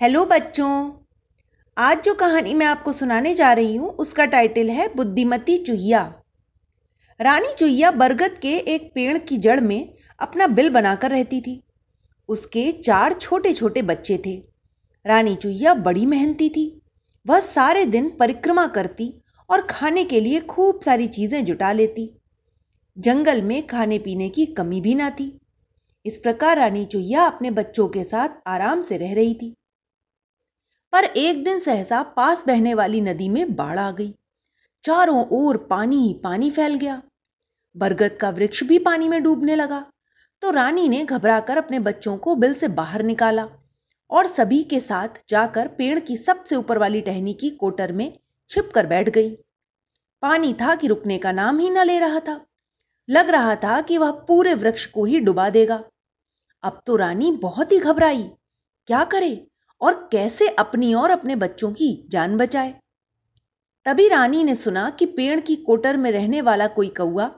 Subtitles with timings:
[0.00, 0.90] Hello बच्चों,
[1.76, 6.00] आज जो कहानी मैं आपको सुनाने जा रही हूँ, उसका टाइटल है बुद्धिमती चुहिया।
[7.20, 11.62] रानी चुहिया बरगद के एक पेड़ की जड़ में अपना बिल बनाकर रहती थी।
[12.28, 14.36] उसके चार छोटे छोटे बच्चे थे।
[15.04, 16.82] रानी चुहिया बड़ी मेहनती थी।
[17.26, 19.12] वह सारे दिन परिक्रमा करती
[19.50, 22.10] और खाने के लिए खूब सारी चीज़ें जुटा लेती।
[22.96, 25.40] जंगल में खाने पीने की कमी भी ना थी।
[26.04, 29.56] इस प्रकार रानी चुहिया अपने बच्चों के साथ आराम से रह रही थी।
[30.96, 34.14] पर एक दिन सहसा पास बहने वाली नदी में बाढ़ आ गई।
[34.84, 37.02] चारों ओर पानी ही पानी फैल गया।
[37.76, 39.92] बरगद का वृक्ष भी पानी में डूबने लगा।
[40.42, 43.48] तो रानी ने घबराकर अपने बच्चों को बिल से बाहर निकाला
[44.10, 48.18] और सभी के साथ जाकर पेड़ की सबसे ऊपर वाली टहनी की कोटर में
[48.50, 49.30] छिप कर बैठ गई।
[50.22, 52.46] पानी था कि रुकने का नाम ही न ले रहा था।
[53.10, 55.84] लग रहा था कि वह पूरे वृक्ष को ही डुबा देगा।
[56.62, 58.30] अब तो रानी बहुत ही घबराई।
[58.86, 59.46] क्या करे?
[59.80, 62.74] और कैसे अपनी और अपने बच्चों की जान बचाए।
[63.86, 67.30] तभी रानी ने सुना कि पेड़ की कोटर में रहने वाला कोई कौआ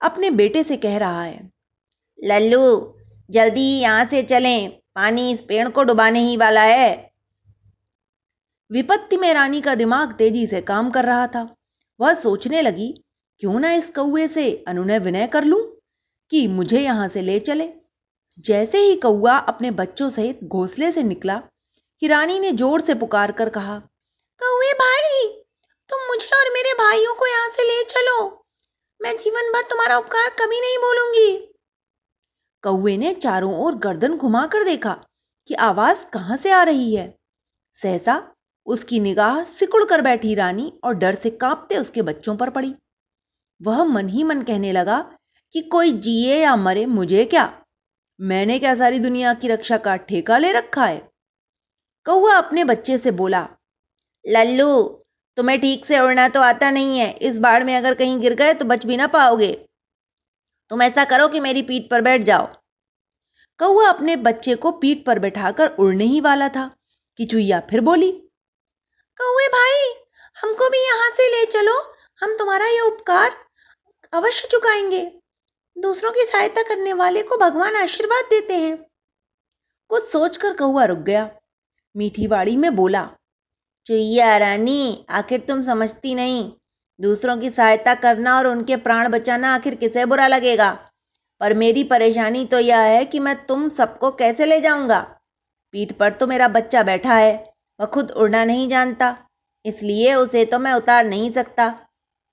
[0.00, 1.50] अपने बेटे से कह रहा है,
[2.18, 2.94] लल्लू,
[3.28, 7.12] जल्दी यहाँ से चलें, पानी इस पेड़ को डुबाने ही वाला है।
[8.70, 11.48] विपत्ति में रानी का दिमाग तेज़ी से काम कर रहा था।
[12.00, 12.88] वह सोचने लगी,
[13.40, 15.60] क्यों ना इस कौए से अनुनय विनय कर लूँ
[16.32, 17.68] कि मुझे यहाँ से ले चले?
[18.38, 21.40] जैसे ही कौआ अपने बच्चों सहित घोंसले से निकला
[22.02, 23.78] कि रानी ने ज़ोर से पुकार कर कहा,
[24.40, 25.26] कौए भाई,
[25.90, 28.46] तुम मुझे और मेरे भाइयों को यहाँ से ले चलो।
[29.00, 31.30] मैं जीवन भर तुम्हारा उपकार कभी नहीं बोलूँगी.
[32.64, 34.94] कौए ने चारों ओर गर्दन घुमाकर देखा
[35.48, 37.06] कि आवाज़ कहाँ से आ रही है।
[37.74, 38.20] सहसा
[38.66, 42.74] उसकी निगाह सिकुड़ कर बैठी रानी और डर से कांपते उसके बच्चों पर पड़ी।
[43.60, 45.00] वह मन ही मन कहने लगा
[45.54, 47.64] कि कोई जिए या मरे मुझे क्या?
[48.20, 51.11] मैंने क्या सारी दुनिया की रक्षा का ठेका ले रखा है?
[52.06, 53.46] कौआ अपने बच्चे से बोला,
[54.24, 54.82] लल्लू,
[55.38, 58.54] तुम्हें ठीक से उड़ना तो आता नहीं है। इस बाढ़ में अगर कहीं गिर गए
[58.54, 59.52] तो बच भी ना पाओगे।
[60.70, 62.46] तुम ऐसा करो कि मेरी पीठ पर बैठ जाओ।
[63.60, 66.70] कौआ अपने बच्चे को पीठ पर बैठाकर उड़ने ही वाला था,
[67.18, 68.10] कि चुईया फिर बोली
[69.20, 69.92] कौए भाई,
[70.36, 71.80] हमको भी यहाँ से ले चलो।
[72.20, 73.36] हम तुम्हारा यह उपकार
[74.12, 75.04] अवश्य चुकाएँगे।
[75.76, 78.76] दूसरों की सहायता करने वाले को भगवान आशीर्वाद देते हैं।
[79.90, 81.24] कुछ सोचकर कौआ रुक गया।
[81.94, 83.08] मीठी वाड़ी में बोला
[83.86, 86.50] चुईया रानी आखिर तुम समझती नहीं।
[87.00, 90.70] दूसरों की सहायता करना और उनके प्राण बचाना आखिर किसे बुरा लगेगा?
[91.40, 95.00] पर मेरी परेशानी तो यह है कि मैं तुम सबको कैसे ले जाऊँगा?
[95.74, 97.32] पीठ पर तो मेरा बच्चा बैठा है,
[97.80, 99.16] वह खुद उड़ना नहीं जानता,
[99.64, 101.68] इसलिए उसे तो मैं उतार नहीं सकता।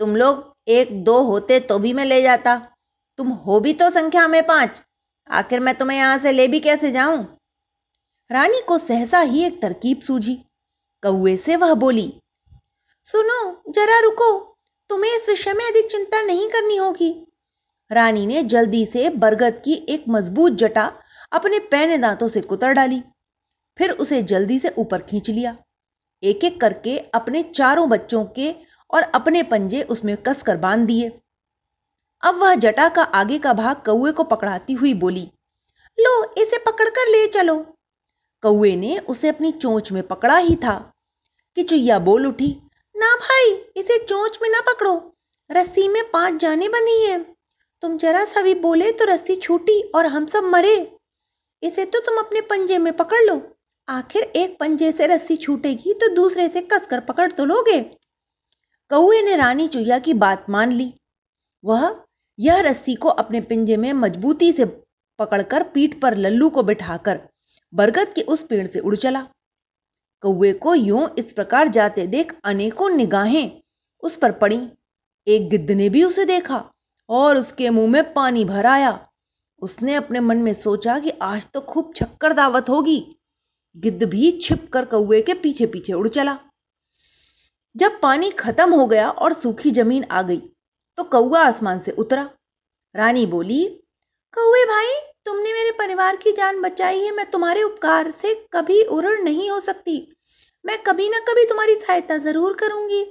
[0.00, 2.56] तुम लोग एक दो होते तो भी मैं ले जाता।
[3.18, 4.82] तुम हो भी तो संख्या में पाँच।
[5.30, 7.24] आखिर मैं तुम्हें यहाँ से ले भी कैसे जाऊँ?
[8.30, 10.34] रानी को सहसा ही एक तरकीब सूझी।
[11.02, 12.12] कौए से वह बोली,
[13.08, 14.32] सुनो, जरा रुको,
[14.90, 17.10] तुम्हें इस विषय में अधिक चिंता नहीं करनी होगी।
[17.90, 20.84] रानी ने जल्दी से बरगद की एक मज़बूत जटा
[21.32, 23.02] अपने पैने दांतों से कुतर डाली,
[23.78, 25.56] फिर उसे जल्दी से ऊपर खींच लिया।
[26.22, 28.54] एक एक करके अपने चारों बच्चों के
[28.90, 31.12] और अपने पंजे उसमें कसकर बाँध दिए।
[32.22, 35.30] अब वह जटा का आगे का भाग कौए को पकड़ाती हुई बोली,
[35.98, 37.64] लो, इसे पकड़कर ले चलो।
[38.44, 40.92] कौए ने उसे अपनी चोंच में पकड़ा ही था।
[41.56, 42.56] कि चुईया बोल उठी,
[42.96, 45.16] ना भाई, इसे चोंच में ना पकड़ो।
[45.50, 47.36] रस्सी में पाँच जाने बंधी हैं।
[47.82, 50.96] तुम जरा सा भी बोले तो रस्सी छूटी और हम सब मरे।
[51.62, 53.56] इसे तो तुम अपने पंजे में पकड़ लो।
[53.88, 57.80] आखिर एक पंजे से रस्सी छूटेगी तो दूसरे से कसकर पकड़ तो लोगे।
[58.90, 60.94] कौए ने रानी चुईया की बात मान ली।
[61.64, 62.04] वह
[62.38, 64.64] यह रस्सी को अपने पिंजे में मजबूती से
[65.18, 67.20] पकड़कर पीठ पर लल्लू को बिठाकर
[67.74, 69.26] बरगद के उस पेड़ से उड़ चला।
[70.22, 73.60] कौए को यूँ इस प्रकार जाते देख अनेकों निगाहें
[74.02, 74.60] उस पर पड़ी।
[75.26, 76.64] एक गिद्ध ने भी उसे देखा
[77.08, 78.98] और उसके मुँह में पानी भर आया।
[79.62, 82.98] उसने अपने मन में सोचा कि आज तो खूब छक्कर दावत होगी।
[83.76, 86.38] गिद्ध भी छिप कर कौए के पीछे पीछे उड़ चला।
[87.76, 90.40] जब पानी खत्म हो गया और सूखी ज़मीन आ गई
[90.98, 92.28] तो कौआ आसमान से उतरा।
[92.94, 93.64] रानी बोली
[94.34, 94.92] कौए भाई
[95.44, 99.58] तुमने मेरे परिवार की जान बचाई है, मैं तुम्हारे उपकार से कभी उड़ नहीं हो
[99.60, 99.96] सकती।
[100.64, 103.02] मैं कभी ना कभी तुम्हारी सहायता ज़रूर करूँगी।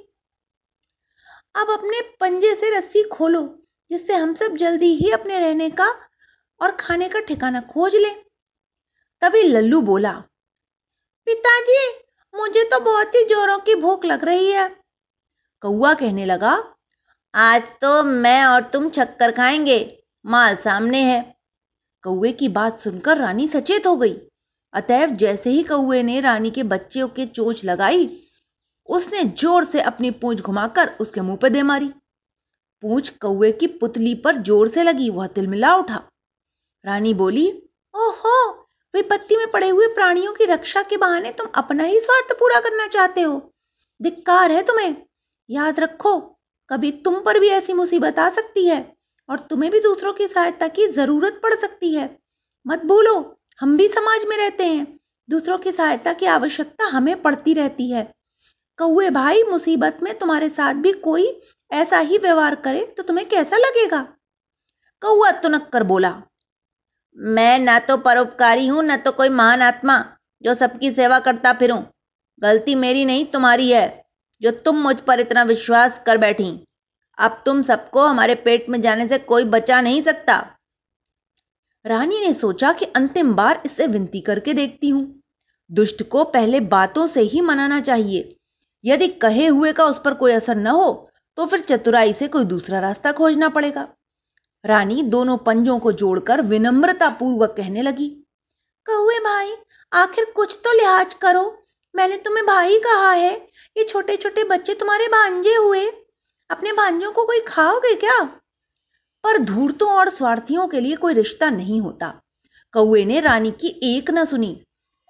[1.55, 3.41] अब अपने पंजे से रस्सी खोलो,
[3.91, 5.87] जिससे हम सब जल्दी ही अपने रहने का
[6.61, 8.15] और खाने का ठिकाना खोज लें।
[9.21, 10.13] तभी लल्लू बोला,
[11.27, 11.87] पिताजी,
[12.33, 14.67] मुझे तो बहुत ही जोरों की भूख लग रही है।
[15.63, 16.57] कौआ कहने लगा,
[17.33, 19.79] आज तो मैं और तुम छक्कर खाएँगे।
[20.25, 21.32] माल सामने है।
[22.03, 24.15] कौए की बात सुनकर रानी सचेत हो गई।
[24.73, 28.09] अतएव जैसे ही कौए ने रानी के बच्चे के चोच लगाई,
[28.89, 31.87] उसने ज़ोर से अपनी पूंछ घुमाकर उसके मुँह पर दे मारी।
[32.83, 36.01] पूंछ कौए की पुतली पर ज़ोर से लगी, वह तिलमिला उठा।
[36.85, 37.47] रानी बोली,
[37.93, 38.51] ओहो,
[38.93, 42.87] विपत्ति में पड़े हुए प्राणियों की रक्षा के बहाने तुम अपना ही स्वार्थ पूरा करना
[42.87, 43.41] चाहते हो।
[44.01, 44.95] धिक्कार है तुम्हें।
[45.49, 46.19] याद रखो,
[46.69, 48.92] कभी तुम पर भी ऐसी मुसीबत आ सकती है।
[49.29, 52.09] और तुम्हें भी दूसरों की सहायता की ज़रूरत पड़ सकती है।
[52.65, 53.15] मत भूलो
[53.61, 54.87] हम भी समाज में रहते हैं।
[55.29, 58.03] दूसरों की सहायता की आवश्यकता हमें पड़ती रहती है।
[58.79, 61.27] कौए भाई, मुसीबत में तुम्हारे साथ भी कोई
[61.71, 64.01] ऐसा ही व्यवहार करे तो तुम्हें कैसा लगेगा?
[65.01, 66.21] कौआ तुनक कर बोला,
[67.17, 69.97] मैं ना तो परोपकारी हूँ, न तो कोई महान आत्मा
[70.41, 71.81] जो सबकी सेवा करता फिरूं।
[72.41, 74.03] गलती मेरी नहीं, तुम्हारी है,
[74.41, 76.51] जो तुम मुझ पर इतना विश्वास कर बैठी।
[77.17, 80.35] अब तुम सबको हमारे पेट में जाने से कोई बचा नहीं सकता।
[81.85, 85.03] रानी ने सोचा कि अंतिम बार इससे विनती करके देखती हूँ।
[85.69, 88.35] दुष्ट को पहले बातों से ही मनाना चाहिए।
[88.83, 90.91] यदि कहे हुए का उस पर कोई असर न हो
[91.37, 93.87] तो फिर चतुराई से कोई दूसरा रास्ता खोजना पड़ेगा।
[94.63, 98.07] रानी दोनों पंजों को जोड़कर विनम्रता पूर्वक कहने लगी
[98.85, 99.53] कहुए भाई,
[99.91, 101.43] आखिर कुछ तो लिहाज करो।
[101.95, 103.33] मैंने तुम्हें भाई कहा है।
[103.75, 105.85] ये छोटे छोटे बच्चे तुम्हारे भांजे हुए।
[106.49, 108.21] अपने भांजों को कोई खाओगे क्या?
[109.23, 112.13] पर धूर्तों और स्वार्थियों के लिए कोई रिश्ता नहीं होता।
[112.73, 114.61] कौए ने रानी की एक न सुनी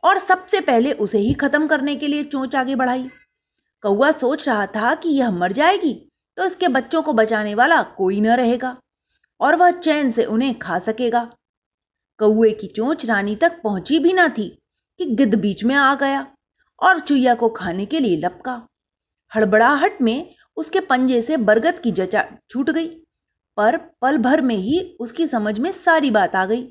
[0.03, 3.09] और सबसे पहले उसे ही खत्म करने के लिए चोंच आगे बढ़ाई।
[3.83, 5.93] कौआ सोच रहा था कि यह मर जाएगी
[6.37, 8.75] तो इसके बच्चों को बचाने वाला कोई न रहेगा
[9.39, 11.23] और वह चैन से उन्हें खा सकेगा।
[12.19, 14.47] कौए की चोंच रानी तक पहुँची भी ना थी
[14.99, 16.25] कि गिद्ध बीच में आ गया
[16.81, 18.55] और चुईया को खाने के लिए लपका।
[19.31, 22.87] हड़बड़ाहट में उसके पंजे से बरगद की जचा छूट गई।
[23.57, 26.63] पर पल भर में ही उसकी समझ में सारी बात आ गई।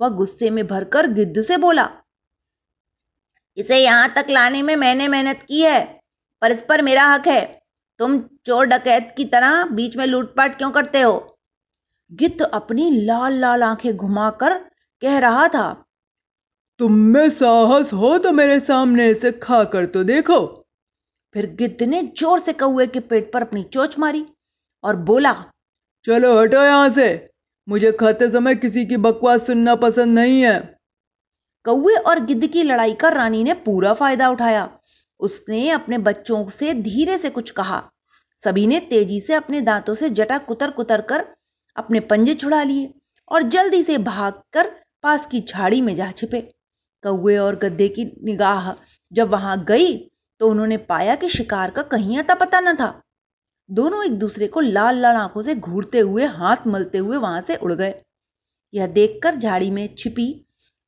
[0.00, 1.88] वह गुस्से में भरकर गिद्ध से बोला,
[3.56, 5.82] इसे यहाँ तक लाने में मैंने मेहनत की है
[6.42, 7.44] पर इस पर मेरा हक है।
[8.00, 11.36] तुम चोर डकैत की तरह बीच में लूटपाट क्यों करते हो?
[12.10, 14.58] गिद्ध अपनी लाल लाल आँखें घुमाकर
[15.02, 15.84] कह रहा था,
[16.80, 20.63] तुम में साहस हो तो मेरे सामने इसे खाकर तो देखो।
[21.34, 24.24] फिर गिद्ध ने ज़ोर से कौए के पेट पर अपनी चोच मारी
[24.84, 25.32] और बोला
[26.04, 27.06] चलो हटो यहाँ से।
[27.68, 30.58] मुझे खाते समय किसी की बकवास सुनना पसंद नहीं है।
[31.66, 34.68] कौए और गिद्ध की लड़ाई का रानी ने पूरा फ़ायदा उठाया।
[35.20, 37.82] उसने अपने बच्चों से धीरे से कुछ कहा।
[38.44, 41.24] सभी ने तेज़ी से अपने दांतों से जटा कुतर कुतर कर
[41.76, 42.92] अपने पंजे छुड़ा लिए
[43.28, 44.70] और जल्दी से भागकर
[45.02, 46.40] पास की झाड़ी में जा छिपे।
[47.04, 48.72] कौए और गद्दे की निगाह
[49.12, 49.94] जब वहाँ गई
[50.44, 52.88] तो उन्होंने पाया कि शिकार का कहीं अता पता न था।
[53.68, 57.56] दोनों एक दूसरे को लाल लाल आँखों से घूरते हुए, हाथ मलते हुए वहाँ से
[57.56, 57.94] उड़ गए।
[58.74, 60.26] यह देखकर झाड़ी में छिपी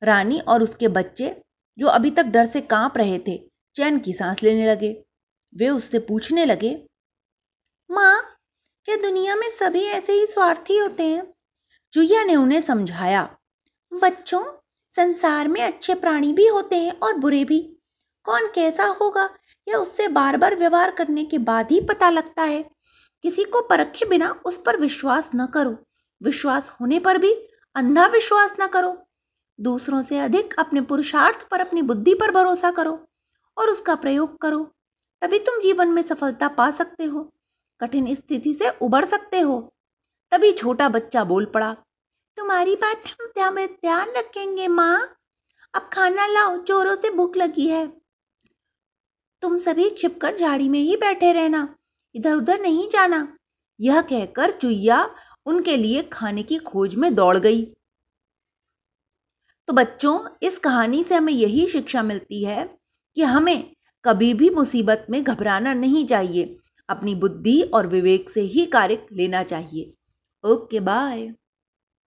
[0.01, 1.29] रानी और उसके बच्चे,
[1.77, 3.37] जो अभी तक डर से काँप रहे थे,
[3.75, 4.91] चैन की सांस लेने लगे।
[5.55, 6.71] वे उससे पूछने लगे,
[7.89, 8.21] माँ,
[8.87, 11.33] क्या दुनिया में सभी ऐसे ही स्वार्थी होते हैं
[11.93, 13.23] चुईया ने उन्हें समझाया,
[13.91, 14.43] बच्चों,
[14.97, 17.73] संसार में अच्छे प्राणी भी होते हैं और बुरे भी।
[18.25, 19.29] कौन कैसा होगा
[19.67, 22.69] यह उससे बार बार व्यवहार करने के बाद ही पता लगता है।
[23.23, 25.77] किसी को परखे बिना उस पर विश्वास न करो।
[26.21, 27.33] विश्वास होने पर भी
[27.75, 28.97] अंधा विश्वास न करो।
[29.59, 33.07] दूसरों से अधिक अपने पुरुषार्थ पर अपनी बुद्धि पर भरोसा करो
[33.57, 34.63] और उसका प्रयोग करो।
[35.21, 37.33] तभी तुम जीवन में सफलता पा सकते हो,
[37.81, 39.73] कठिन स्थिति से उबर सकते हो।
[40.31, 41.75] तभी छोटा बच्चा बोल पड़ा,
[42.37, 43.27] तुम्हारी बात हम
[43.65, 45.15] ध्यान रखेंगे, माँ।
[45.73, 47.96] अब खाना लाओ, चोरों से भूख लगी है।
[49.41, 51.75] तुम सभी छिपकर झाड़ी में ही बैठे रहना
[52.15, 53.37] इधर उधर नहीं जाना।
[53.81, 55.15] यह कहकर चुईया
[55.45, 57.65] उनके लिए खाने की खोज में दौड़ गई।
[59.67, 62.77] तो बच्चों, इस कहानी से हमें यही शिक्षा मिलती है
[63.15, 66.57] कि हमें कभी भी मुसीबत में घबराना नहीं चाहिए।
[66.89, 69.93] अपनी बुद्धि और विवेक से ही कार्य लेना चाहिए।
[70.43, 71.33] Okay, bye.